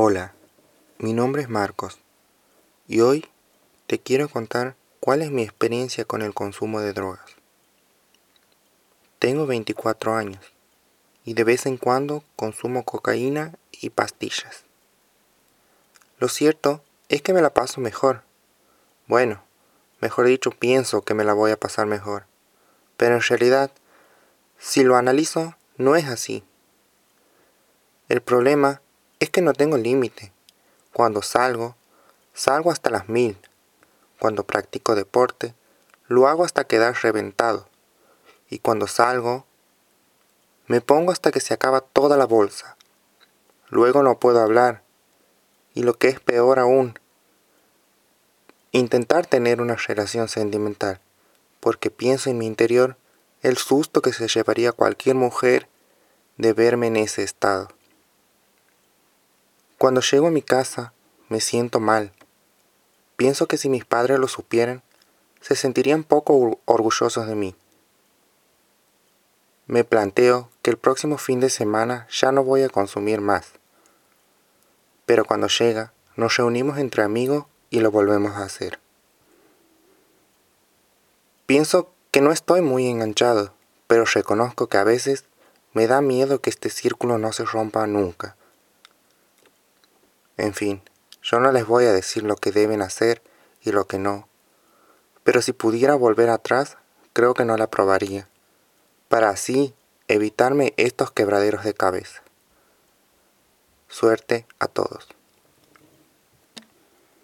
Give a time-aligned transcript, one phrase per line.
[0.00, 0.32] Hola,
[0.98, 1.98] mi nombre es Marcos
[2.86, 3.26] y hoy
[3.88, 7.34] te quiero contar cuál es mi experiencia con el consumo de drogas.
[9.18, 10.52] Tengo 24 años
[11.24, 14.62] y de vez en cuando consumo cocaína y pastillas.
[16.20, 18.22] Lo cierto es que me la paso mejor.
[19.08, 19.42] Bueno,
[20.00, 22.26] mejor dicho, pienso que me la voy a pasar mejor.
[22.96, 23.72] Pero en realidad,
[24.58, 26.44] si lo analizo, no es así.
[28.08, 28.80] El problema
[29.20, 30.32] es que no tengo límite.
[30.92, 31.76] Cuando salgo,
[32.34, 33.38] salgo hasta las mil.
[34.18, 35.54] Cuando practico deporte,
[36.06, 37.68] lo hago hasta quedar reventado.
[38.48, 39.44] Y cuando salgo,
[40.66, 42.76] me pongo hasta que se acaba toda la bolsa.
[43.68, 44.82] Luego no puedo hablar.
[45.74, 46.98] Y lo que es peor aún,
[48.72, 51.00] intentar tener una relación sentimental,
[51.60, 52.96] porque pienso en mi interior
[53.42, 55.68] el susto que se llevaría cualquier mujer
[56.36, 57.68] de verme en ese estado.
[59.78, 60.92] Cuando llego a mi casa,
[61.28, 62.12] me siento mal.
[63.16, 64.82] Pienso que si mis padres lo supieran,
[65.40, 67.54] se sentirían poco orgullosos de mí.
[69.68, 73.52] Me planteo que el próximo fin de semana ya no voy a consumir más.
[75.06, 78.80] Pero cuando llega, nos reunimos entre amigos y lo volvemos a hacer.
[81.46, 83.54] Pienso que no estoy muy enganchado,
[83.86, 85.24] pero reconozco que a veces
[85.72, 88.34] me da miedo que este círculo no se rompa nunca.
[90.38, 90.82] En fin,
[91.22, 93.22] yo no les voy a decir lo que deben hacer
[93.60, 94.28] y lo que no.
[95.24, 96.78] Pero si pudiera volver atrás,
[97.12, 98.28] creo que no la probaría,
[99.08, 99.74] para así
[100.06, 102.22] evitarme estos quebraderos de cabeza.
[103.88, 105.08] Suerte a todos.